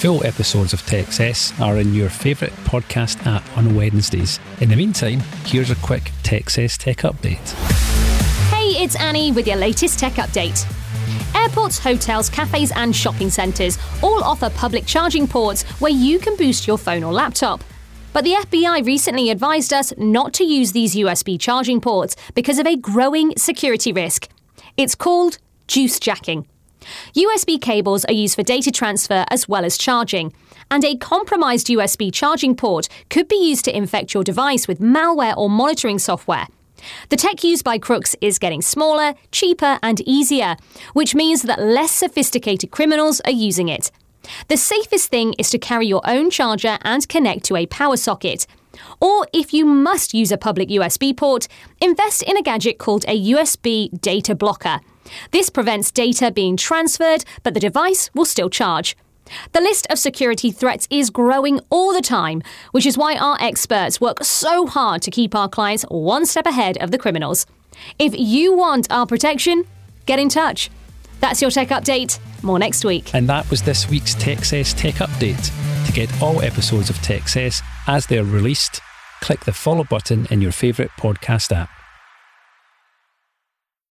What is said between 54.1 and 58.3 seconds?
blocker. This prevents data being transferred, but the device will